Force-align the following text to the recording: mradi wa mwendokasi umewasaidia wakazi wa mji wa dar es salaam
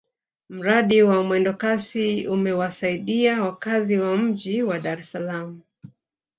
mradi 0.49 1.03
wa 1.03 1.23
mwendokasi 1.23 2.27
umewasaidia 2.27 3.41
wakazi 3.43 3.97
wa 3.97 4.17
mji 4.17 4.63
wa 4.63 4.79
dar 4.79 4.99
es 4.99 5.11
salaam 5.11 5.61